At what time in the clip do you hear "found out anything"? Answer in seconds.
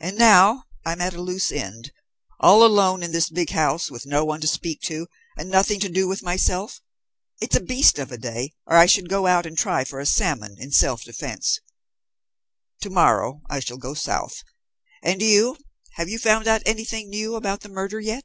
16.18-17.08